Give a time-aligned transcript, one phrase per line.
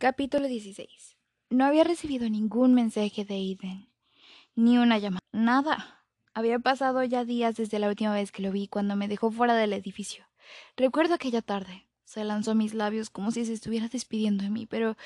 [0.00, 1.18] Capítulo 16.
[1.50, 3.90] No había recibido ningún mensaje de Aiden,
[4.54, 6.06] ni una llamada, nada.
[6.32, 9.54] Había pasado ya días desde la última vez que lo vi cuando me dejó fuera
[9.54, 10.24] del edificio.
[10.74, 11.86] Recuerdo aquella tarde.
[12.04, 14.96] Se lanzó a mis labios como si se estuviera despidiendo de mí, pero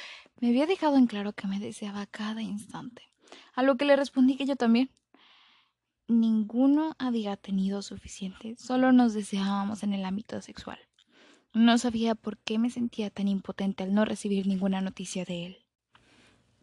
[0.41, 3.03] me había dejado en claro que me deseaba cada instante.
[3.55, 4.93] A lo que le respondí que yo también.
[6.07, 10.79] Ninguno había tenido suficiente, solo nos deseábamos en el ámbito sexual.
[11.55, 15.59] No sabía por qué me sentía tan impotente al no recibir ninguna noticia de él.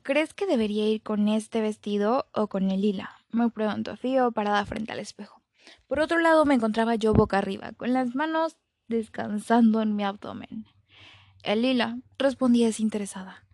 [0.03, 3.09] ¿Crees que debería ir con este vestido o con el lila?
[3.31, 5.41] Me preguntó Fío parada frente al espejo.
[5.87, 8.57] Por otro lado me encontraba yo boca arriba, con las manos
[8.89, 10.65] descansando en mi abdomen.
[11.43, 13.45] El lila, desinteresada.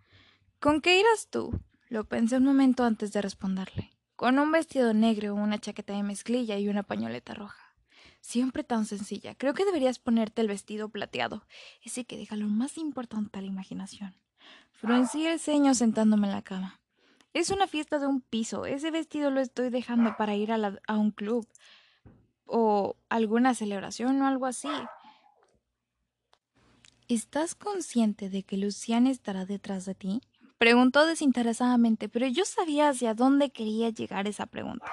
[0.59, 1.61] ¿Con qué irás tú?
[1.87, 3.91] Lo pensé un momento antes de responderle.
[4.15, 7.66] Con un vestido negro, una chaqueta de mezclilla y una pañoleta roja.
[8.27, 9.35] Siempre tan sencilla.
[9.35, 11.45] Creo que deberías ponerte el vestido plateado,
[11.81, 14.17] ese que deja lo más importante a la imaginación.
[14.73, 16.81] Fruncí el ceño sentándome en la cama.
[17.31, 18.65] Es una fiesta de un piso.
[18.65, 20.57] Ese vestido lo estoy dejando para ir a,
[20.89, 21.47] un club
[22.45, 24.67] o alguna celebración o algo así.
[27.07, 30.21] ¿Estás consciente de que Lucian estará detrás de ti?
[30.57, 34.91] Preguntó desinteresadamente, pero yo sabía hacia dónde quería llegar esa pregunta.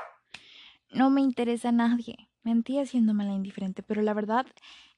[0.92, 2.28] No me interesa a nadie.
[2.44, 4.46] Mentí haciéndome la indiferente, pero la verdad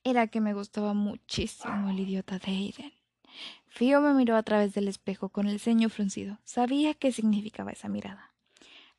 [0.04, 2.92] era que me gustaba muchísimo el idiota de Aiden.
[3.68, 6.38] Fío me miró a través del espejo con el ceño fruncido.
[6.44, 8.32] Sabía qué significaba esa mirada.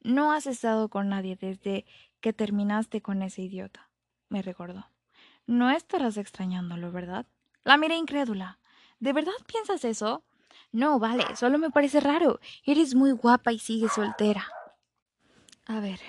[0.02, 1.86] No has estado con nadie desde
[2.22, 3.90] que terminaste con ese idiota,
[4.30, 4.88] me recordó.
[5.46, 7.26] No estarás extrañándolo, ¿verdad?
[7.64, 8.60] La miré incrédula.
[9.00, 10.24] ¿De verdad piensas eso?
[10.72, 12.40] No, vale, solo me parece raro.
[12.64, 14.48] Eres muy guapa y sigues soltera.
[15.66, 16.00] A ver,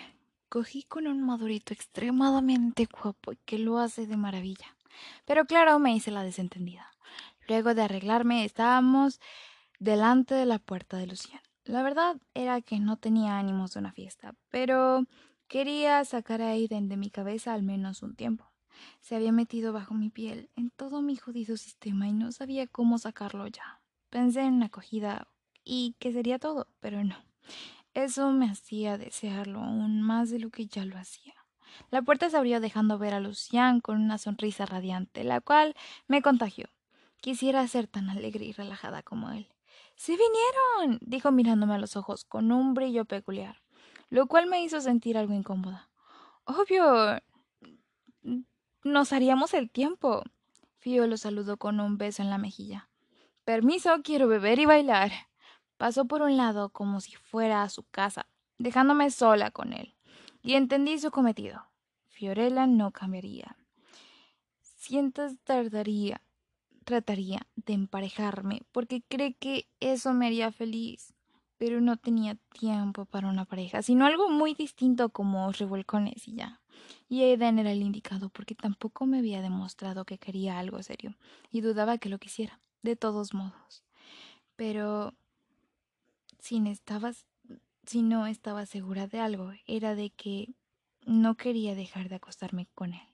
[0.49, 4.77] Cogí con un madurito extremadamente guapo y que lo hace de maravilla.
[5.27, 6.91] Pero claro, me hice la desentendida.
[7.49, 9.21] Luego de arreglarme, estábamos
[9.79, 11.41] delante de la puerta de Lucian.
[11.65, 15.05] La verdad era que no tenía ánimos de una fiesta, pero
[15.49, 18.51] quería sacar a Aiden de mi cabeza al menos un tiempo.
[19.01, 22.99] Se había metido bajo mi piel en todo mi jodido sistema y no sabía cómo
[22.99, 23.81] sacarlo ya.
[24.09, 25.29] Pensé en una acogida
[25.65, 27.17] y que sería todo, pero no.
[27.99, 31.35] Eso me hacía desearlo aún más de lo que ya lo hacía.
[31.91, 35.75] La puerta se abrió dejando ver a Lucián con una sonrisa radiante, la cual
[36.07, 36.69] me contagió.
[37.21, 39.49] Quisiera ser tan alegre y relajada como él.
[39.97, 41.01] ¡Se vinieron!
[41.01, 43.63] dijo mirándome a los ojos con un brillo peculiar,
[44.11, 45.91] lo cual me hizo sentir algo incómoda.
[46.45, 47.21] Obvio.
[48.85, 50.23] Nos haríamos el tiempo.
[50.79, 52.89] Fío lo saludó con un beso en la mejilla.
[53.45, 55.11] Permiso, quiero beber y bailar.
[55.79, 58.27] Pasó por un lado como si fuera a su casa,
[58.59, 59.95] dejándome sola con él,
[60.43, 61.65] y entendí su cometido.
[62.09, 63.57] Fiorella no cambiaría.
[64.61, 66.21] Sientas tardaría,
[66.85, 71.15] trataría de emparejarme, porque cree que eso me haría feliz.
[71.59, 76.61] Pero no tenía tiempo para una pareja, sino algo muy distinto como revolcones y ya.
[77.09, 81.17] Y Eden era el indicado porque tampoco me había demostrado que quería algo serio,
[81.51, 83.85] y dudaba que lo quisiera, de todos modos.
[84.57, 85.15] Pero
[86.39, 86.61] si,
[88.03, 90.55] no estaba segura de algo, era de que
[91.05, 93.09] no quería dejar de acostarme con él.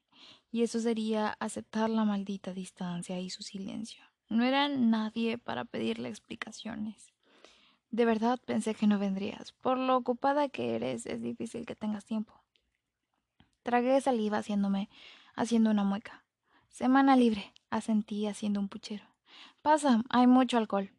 [0.50, 4.04] Y eso sería aceptar la maldita distancia y su silencio.
[4.28, 7.12] No era nadie para pedirle explicaciones.
[7.90, 9.52] De verdad pensé que no vendrías.
[9.52, 12.42] Por lo ocupada que eres, es difícil que tengas tiempo.
[13.62, 14.90] Tragué saliva haciéndome,
[15.34, 16.24] haciendo una mueca.
[16.68, 19.04] Semana libre, asentí haciendo un puchero.
[19.62, 20.90] Pasa, hay mucho alcohol.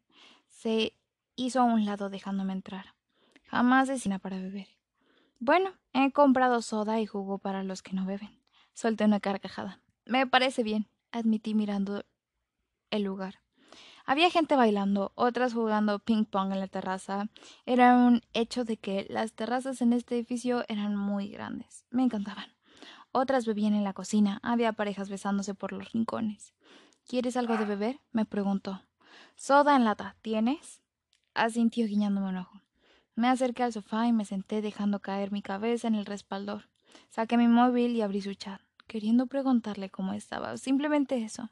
[0.48, 0.94] Se
[1.36, 2.94] hizo a un lado dejándome entrar.
[3.44, 4.68] Jamás cena para beber.
[5.38, 8.40] Bueno, he comprado soda y jugo para los que no beben.
[8.72, 9.80] Solté una carcajada.
[10.04, 12.04] Me parece bien, admití mirando
[12.90, 13.40] el lugar.
[14.04, 17.28] Había gente bailando, otras jugando ping pong en la terraza.
[17.66, 21.84] Era un hecho de que las terrazas en este edificio eran muy grandes.
[21.90, 22.54] Me encantaban.
[23.10, 24.38] Otras bebían en la cocina.
[24.42, 26.54] Había parejas besándose por los rincones.
[27.06, 28.00] ¿Quieres algo de beber?
[28.12, 28.82] me preguntó.
[29.34, 30.16] Soda en lata.
[30.22, 30.82] ¿Tienes?
[31.36, 32.60] Asintió guiñándome un ojo.
[33.14, 36.68] Me acerqué al sofá y me senté dejando caer mi cabeza en el respaldor.
[37.10, 40.56] Saqué mi móvil y abrí su chat, queriendo preguntarle cómo estaba.
[40.56, 41.50] Simplemente eso.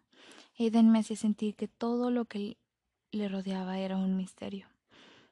[0.58, 2.58] Aiden me hacía sentir que todo lo que
[3.12, 4.66] le rodeaba era un misterio.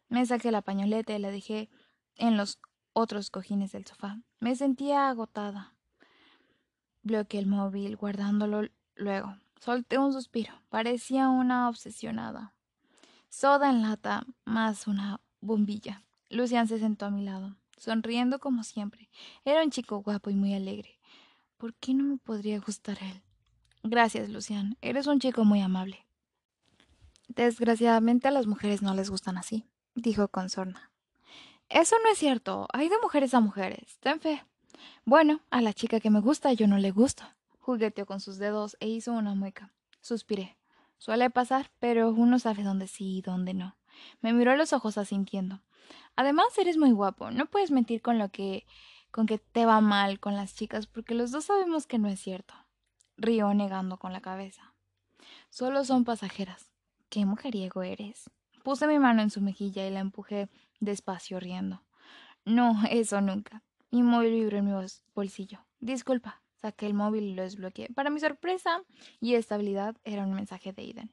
[0.08, 1.68] Me saqué la pañoleta y la dejé
[2.16, 2.58] en los
[2.92, 4.18] otros cojines del sofá.
[4.40, 5.74] Me sentía agotada.
[7.02, 9.34] Bloqueé el móvil, guardándolo luego.
[9.60, 10.52] Solté un suspiro.
[10.68, 12.54] Parecía una obsesionada
[13.32, 16.04] soda en lata más una bombilla.
[16.28, 19.08] Lucian se sentó a mi lado, sonriendo como siempre.
[19.44, 21.00] Era un chico guapo y muy alegre.
[21.56, 23.22] ¿Por qué no me podría gustar él?
[23.82, 24.76] Gracias, Lucian.
[24.82, 26.06] Eres un chico muy amable.
[27.28, 30.90] Desgraciadamente a las mujeres no les gustan así, dijo con sorna.
[31.70, 32.68] Eso no es cierto.
[32.74, 33.96] Hay de mujeres a mujeres.
[34.00, 34.44] Ten fe.
[35.06, 37.24] Bueno, a la chica que me gusta yo no le gusto.
[37.60, 39.72] Jugueteó con sus dedos e hizo una mueca.
[40.02, 40.58] Suspiré.
[41.02, 43.76] Suele pasar, pero uno sabe dónde sí y dónde no.
[44.20, 45.60] Me miró a los ojos asintiendo.
[46.14, 47.32] Además, eres muy guapo.
[47.32, 48.66] No puedes mentir con lo que.
[49.10, 52.20] con que te va mal con las chicas, porque los dos sabemos que no es
[52.20, 52.54] cierto.
[53.16, 54.74] Rió negando con la cabeza.
[55.50, 56.70] Solo son pasajeras.
[57.08, 58.30] Qué mujeriego eres.
[58.62, 61.82] Puse mi mano en su mejilla y la empujé despacio riendo.
[62.44, 63.64] No, eso nunca.
[63.90, 65.64] Mi móvil vibró en mi bolsillo.
[65.80, 66.41] Disculpa.
[66.62, 67.88] Saqué el móvil y lo desbloqueé.
[67.92, 68.82] Para mi sorpresa
[69.20, 71.10] y estabilidad era un mensaje de Aiden.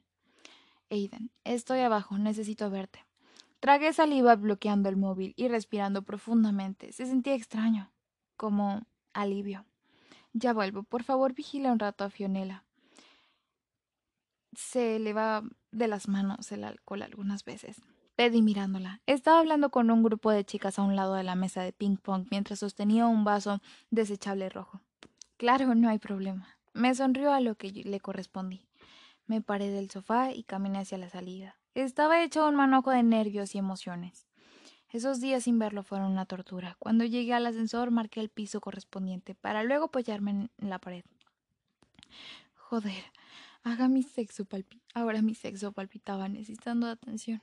[0.90, 3.06] Aiden, estoy abajo, necesito verte.
[3.60, 6.94] Tragué saliva bloqueando el móvil y respirando profundamente.
[6.94, 7.92] Se sentía extraño,
[8.38, 9.66] como alivio.
[10.32, 10.84] Ya vuelvo.
[10.84, 12.64] Por favor, vigila un rato a Fionela
[14.60, 17.82] se le va de las manos el alcohol algunas veces.
[18.16, 19.02] Pedí mirándola.
[19.06, 21.96] Estaba hablando con un grupo de chicas a un lado de la mesa de ping
[21.96, 23.62] pong mientras sostenía un vaso
[23.92, 24.82] desechable rojo.
[25.40, 26.58] Claro, no hay problema.
[26.74, 28.68] Me sonrió a lo que le correspondí.
[29.26, 31.56] Me paré del sofá y caminé hacia la salida.
[31.76, 34.28] Estaba hecho un manojo de nervios y emociones.
[34.90, 36.76] Esos días sin verlo fueron una tortura.
[36.78, 41.06] Cuando llegué al ascensor marqué el piso correspondiente para luego apoyarme en la pared.
[42.56, 43.06] Joder,
[43.64, 44.46] Haga mi sexo
[44.94, 47.42] Ahora mi sexo palpitaba, necesitando atención.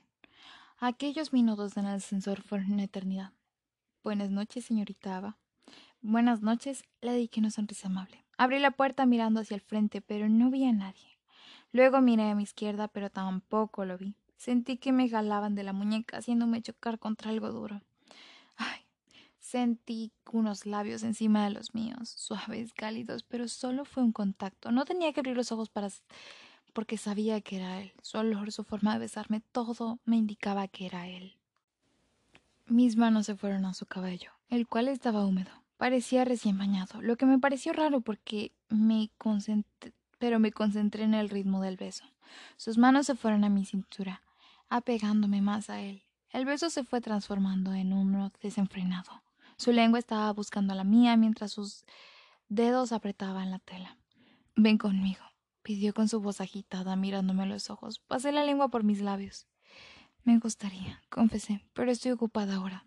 [0.77, 3.33] Aquellos minutos en el ascensor fueron una eternidad.
[4.03, 5.37] Buenas noches, señorita Ava.
[6.09, 8.23] Buenas noches, le dediqué una sonrisa amable.
[8.37, 11.19] Abrí la puerta mirando hacia el frente, pero no vi a nadie.
[11.73, 14.15] Luego miré a mi izquierda, pero tampoco lo vi.
[14.37, 17.81] Sentí que me jalaban de la muñeca, haciéndome chocar contra algo duro.
[18.55, 18.79] Ay,
[19.37, 24.71] Sentí unos labios encima de los míos, suaves, cálidos, pero solo fue un contacto.
[24.71, 25.89] No tenía que abrir los ojos para
[26.71, 27.91] porque sabía que era él.
[28.01, 31.35] Su olor, su forma de besarme, todo me indicaba que era él.
[32.65, 35.66] Mis manos se fueron a su cabello, el cual estaba húmedo.
[35.77, 41.13] Parecía recién bañado, lo que me pareció raro porque me concentré, pero me concentré en
[41.13, 42.03] el ritmo del beso.
[42.55, 44.23] Sus manos se fueron a mi cintura,
[44.69, 46.03] apegándome más a él.
[46.31, 49.21] El beso se fue transformando en uno desenfrenado.
[49.55, 51.85] Su lengua estaba buscando a la mía mientras sus
[52.49, 53.97] dedos apretaban la tela.
[54.55, 55.23] Ven conmigo,
[55.61, 57.99] pidió con su voz agitada, mirándome a los ojos.
[57.99, 59.47] Pasé la lengua por mis labios.
[60.23, 62.85] Me gustaría, confesé, pero estoy ocupada ahora.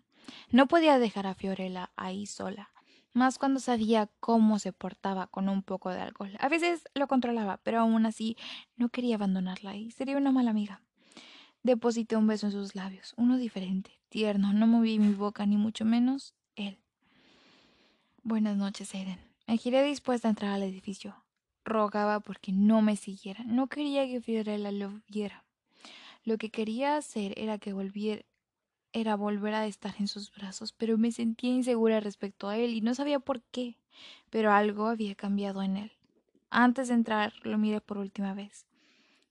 [0.49, 2.69] No podía dejar a Fiorella ahí sola,
[3.13, 6.35] más cuando sabía cómo se portaba con un poco de alcohol.
[6.39, 8.37] A veces lo controlaba, pero aún así
[8.77, 9.91] no quería abandonarla ahí.
[9.91, 10.81] Sería una mala amiga.
[11.63, 14.53] Deposité un beso en sus labios, uno diferente, tierno.
[14.53, 16.79] No moví mi boca, ni mucho menos él.
[18.23, 19.19] Buenas noches, Aiden.
[19.47, 21.15] Me giré dispuesta a entrar al edificio.
[21.63, 23.43] Rogaba porque no me siguiera.
[23.43, 25.43] No quería que Fiorella lo viera.
[26.23, 28.23] Lo que quería hacer era que volviera
[28.93, 32.81] era volver a estar en sus brazos, pero me sentía insegura respecto a él y
[32.81, 33.77] no sabía por qué.
[34.29, 35.91] Pero algo había cambiado en él.
[36.49, 38.65] Antes de entrar lo miré por última vez.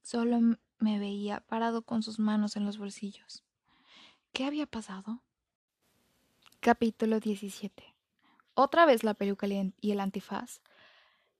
[0.01, 0.39] Solo
[0.79, 3.43] me veía parado con sus manos en los bolsillos.
[4.33, 5.21] ¿Qué había pasado?
[6.59, 7.83] Capítulo 17
[8.53, 10.61] Otra vez la peluca y el antifaz.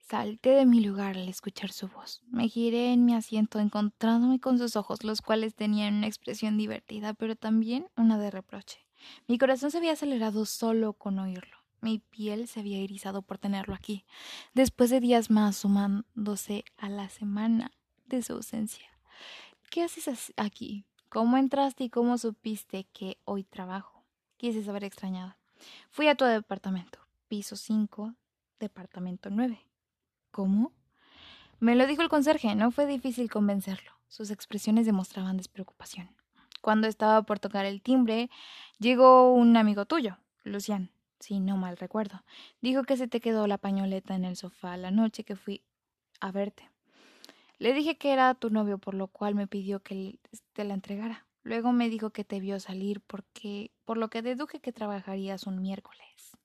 [0.01, 2.21] Salté de mi lugar al escuchar su voz.
[2.27, 7.13] Me giré en mi asiento encontrándome con sus ojos, los cuales tenían una expresión divertida,
[7.13, 8.85] pero también una de reproche.
[9.28, 11.57] Mi corazón se había acelerado solo con oírlo.
[11.80, 14.06] Mi piel se había erizado por tenerlo aquí,
[14.54, 17.71] después de días más sumándose a la semana
[18.06, 18.85] de su ausencia.
[19.69, 20.85] ¿Qué haces aquí?
[21.09, 24.04] ¿Cómo entraste y cómo supiste que hoy trabajo?
[24.37, 25.37] Quise saber extrañada.
[25.90, 26.99] Fui a tu departamento.
[27.28, 28.14] Piso 5,
[28.59, 29.70] departamento 9.
[30.31, 30.71] ¿Cómo?
[31.59, 32.56] Me lo dijo el conserje.
[32.56, 33.92] No fue difícil convencerlo.
[34.07, 36.09] Sus expresiones demostraban despreocupación.
[36.61, 38.30] Cuando estaba por tocar el timbre,
[38.80, 42.23] llegó un amigo tuyo, Lucián, si no mal recuerdo.
[42.61, 45.61] Dijo que se te quedó la pañoleta en el sofá la noche que fui
[46.19, 46.69] a verte.
[47.57, 50.19] Le dije que era tu novio, por lo cual me pidió que
[50.54, 51.26] te la entregara.
[51.44, 55.61] Luego me dijo que te vio salir porque por lo que deduje que trabajarías un
[55.61, 56.38] miércoles.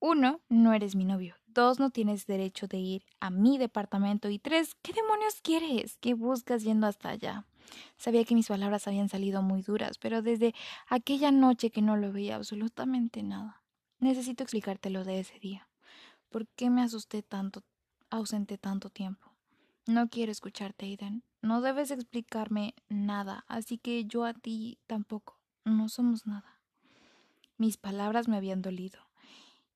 [0.00, 1.36] Uno, no eres mi novio.
[1.52, 4.30] Dos, no tienes derecho de ir a mi departamento.
[4.30, 5.96] Y tres, ¿qué demonios quieres?
[6.00, 7.44] ¿Qué buscas yendo hasta allá?
[7.96, 10.54] Sabía que mis palabras habían salido muy duras, pero desde
[10.86, 13.62] aquella noche que no lo veía absolutamente nada.
[13.98, 15.68] Necesito explicarte lo de ese día.
[16.28, 17.64] ¿Por qué me asusté tanto,
[18.10, 19.32] ausente tanto tiempo?
[19.86, 21.24] No quiero escucharte, Aiden.
[21.42, 25.40] No debes explicarme nada, así que yo a ti tampoco.
[25.64, 26.60] No somos nada.
[27.56, 29.09] Mis palabras me habían dolido,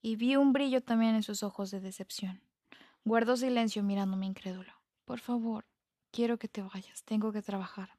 [0.05, 2.43] y vi un brillo también en sus ojos de decepción.
[3.07, 4.71] Guardó silencio mirándome incrédulo.
[5.07, 5.65] Por favor,
[6.11, 7.05] quiero que te vayas.
[7.05, 7.97] Tengo que trabajar.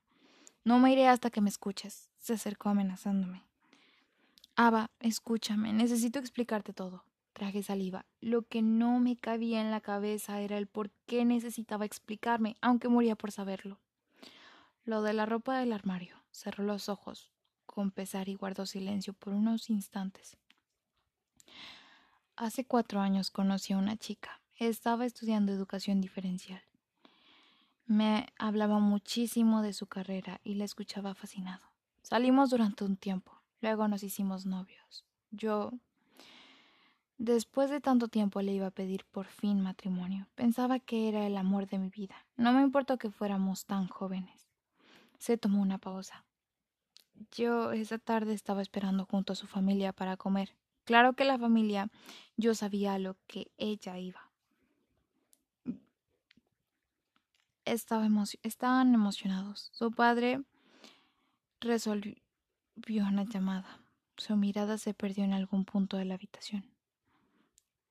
[0.63, 2.12] No me iré hasta que me escuches.
[2.19, 3.41] Se acercó amenazándome.
[4.55, 7.05] Ava, escúchame, necesito explicarte todo.
[7.33, 8.05] Traje saliva.
[8.21, 12.88] Lo que no me cabía en la cabeza era el por qué necesitaba explicarme, aunque
[12.88, 13.79] moría por saberlo.
[14.83, 16.17] Lo de la ropa del armario.
[16.29, 17.31] Cerró los ojos
[17.65, 20.38] con pesar y guardó silencio por unos instantes.
[22.38, 24.42] Hace cuatro años conocí a una chica.
[24.58, 26.62] Estaba estudiando educación diferencial.
[27.86, 31.63] Me hablaba muchísimo de su carrera y la escuchaba fascinado.
[32.01, 33.32] Salimos durante un tiempo.
[33.62, 35.06] Luego nos hicimos novios.
[35.32, 35.72] Yo
[37.18, 40.27] Después de tanto tiempo le iba a pedir por fin matrimonio.
[40.36, 42.25] Pensaba que era el amor de mi vida.
[42.36, 44.50] No me importó que fuéramos tan jóvenes.
[45.18, 46.25] Se tomó una pausa.
[47.32, 50.58] Yo esa tarde estaba esperando junto a su familia para comer.
[50.86, 51.89] Claro que la familia
[52.38, 54.32] yo sabía lo que ella iba.
[57.65, 59.70] estaban emocionados.
[59.74, 60.44] Su padre
[61.60, 62.15] resolvió
[62.88, 63.80] una llamada.
[64.18, 66.72] Su mirada se perdió en algún punto de la habitación.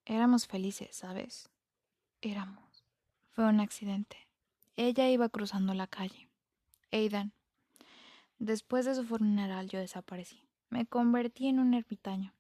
[0.06, 1.50] Éramos felices, ¿sabes?
[2.20, 2.84] Éramos.
[3.32, 4.16] Fue un accidente.
[4.76, 6.28] Ella iba cruzando la calle.
[6.92, 7.32] Aidan.
[8.38, 10.40] Después de su funeral yo desaparecí.
[10.70, 12.32] Me convertí en un ermitaño.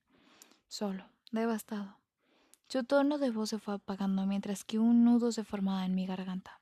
[0.68, 1.98] Solo, devastado.
[2.68, 6.06] Su tono de voz se fue apagando mientras que un nudo se formaba en mi
[6.06, 6.60] garganta.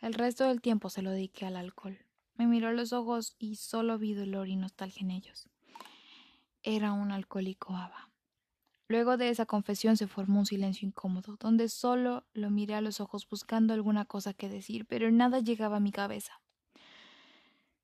[0.00, 1.98] El resto del tiempo se lo dediqué al alcohol.
[2.34, 5.48] Me miró los ojos y solo vi dolor y nostalgia en ellos.
[6.62, 8.10] Era un alcohólico Ava.
[8.88, 13.00] Luego de esa confesión se formó un silencio incómodo, donde solo lo miré a los
[13.00, 16.40] ojos buscando alguna cosa que decir, pero nada llegaba a mi cabeza.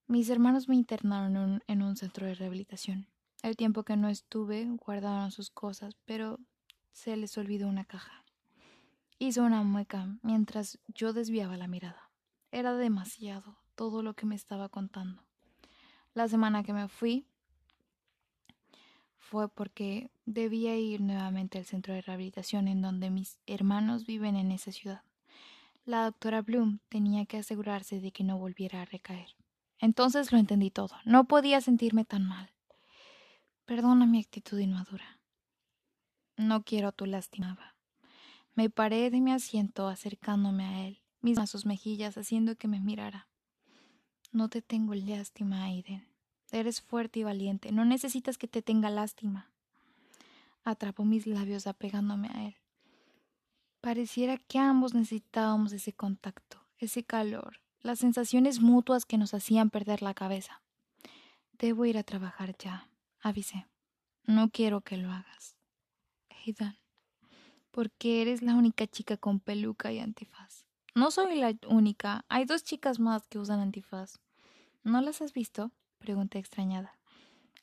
[0.06, 3.06] Mis hermanos me internaron en un, centro de rehabilitación.
[3.42, 6.38] El tiempo que no estuve guardaron sus cosas, pero
[6.92, 8.24] se les olvidó una caja.
[9.18, 12.10] Hizo una mueca mientras yo desviaba la mirada.
[12.52, 15.22] Era demasiado todo lo que me estaba contando.
[16.12, 17.26] La semana que me fui,
[19.30, 24.50] fue porque debía ir nuevamente al centro de rehabilitación en donde mis hermanos viven en
[24.50, 25.02] esa ciudad.
[25.84, 29.28] La doctora Bloom tenía que asegurarse de que no volviera a recaer.
[29.78, 30.96] Entonces lo entendí todo.
[31.04, 32.50] No podía sentirme tan mal.
[33.70, 35.20] Perdona mi actitud inmadura.
[36.36, 37.76] No quiero tu lastimaba.
[38.56, 42.80] Me paré de mi asiento acercándome a él, mis a sus mejillas haciendo que me
[42.80, 43.28] mirara.
[44.32, 46.04] No te tengo lástima, Aiden.
[46.50, 47.70] Eres fuerte y valiente.
[47.70, 49.52] No necesitas que te tenga lástima.
[50.64, 52.56] Atrapó mis labios apegándome a él.
[53.80, 60.02] Pareciera que ambos necesitábamos ese contacto, ese calor, las sensaciones mutuas que nos hacían perder
[60.02, 60.60] la cabeza.
[61.52, 62.89] Debo ir a trabajar ya,
[63.20, 63.66] avisé.
[64.24, 65.56] No quiero que lo hagas.
[66.46, 66.78] Aidan,
[67.70, 70.64] porque eres la única chica con peluca y antifaz.
[70.94, 72.24] No soy la única.
[72.28, 74.20] Hay dos chicas más que usan antifaz.
[74.82, 75.70] ¿No las has visto?
[75.98, 76.98] pregunté extrañada.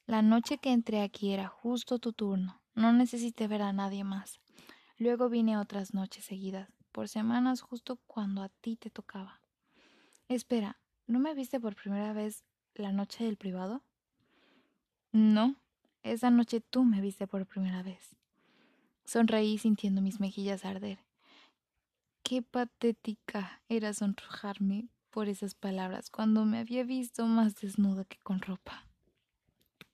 [0.05, 2.61] La noche que entré aquí era justo tu turno.
[2.75, 4.39] No necesité ver a nadie más.
[4.97, 9.41] Luego vine otras noches seguidas, por semanas justo cuando a ti te tocaba.
[10.29, 13.83] Espera, ¿no me viste por primera vez la noche del privado?
[15.11, 15.55] No,
[16.03, 18.15] esa noche tú me viste por primera vez.
[19.05, 20.99] Sonreí sintiendo mis mejillas arder.
[22.23, 28.41] Qué patética era sonrojarme por esas palabras cuando me había visto más desnuda que con
[28.41, 28.86] ropa.